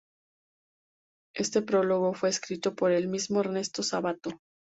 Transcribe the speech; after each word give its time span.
Este 1.35 1.61
prólogo 1.61 2.15
fue 2.15 2.29
escrito 2.29 2.73
por 2.73 2.91
el 2.91 3.07
mismo 3.07 3.39
Ernesto 3.41 3.83
Sabato. 3.83 4.31